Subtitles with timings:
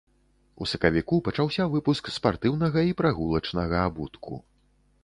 [0.63, 4.33] У сакавіку пачаўся выпуск спартыўнага і прагулачнага абутку.